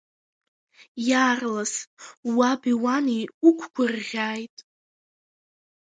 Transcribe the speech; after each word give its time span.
Иаарлас 1.09 1.73
уаби 2.35 2.73
уани 2.83 3.21
уқәгәырӷьааит! 3.47 4.57